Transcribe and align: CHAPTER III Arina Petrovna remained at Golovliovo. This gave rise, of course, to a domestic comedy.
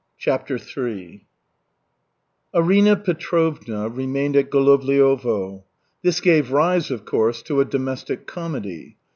CHAPTER 0.17 0.55
III 0.57 1.27
Arina 2.55 2.95
Petrovna 2.95 3.87
remained 3.87 4.35
at 4.35 4.49
Golovliovo. 4.49 5.61
This 6.01 6.19
gave 6.21 6.51
rise, 6.51 6.89
of 6.89 7.05
course, 7.05 7.43
to 7.43 7.61
a 7.61 7.65
domestic 7.65 8.25
comedy. 8.25 8.97